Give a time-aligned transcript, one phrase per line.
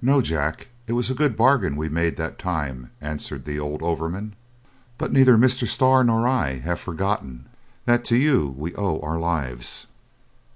[0.00, 4.36] "No, Jack, it was a good bargain we made that time!" answered the old overman.
[4.96, 5.66] "But neither Mr.
[5.66, 7.48] Starr nor I have forgotten
[7.84, 9.88] that to you we owe our lives."